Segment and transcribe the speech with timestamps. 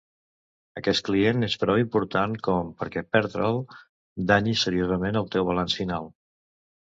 [0.79, 3.61] Aquest client és prou important com perquè perdre'l
[4.33, 6.11] danyi seriosament el teu balanç final.